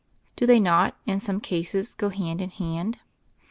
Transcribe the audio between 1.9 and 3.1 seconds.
go hand in hand?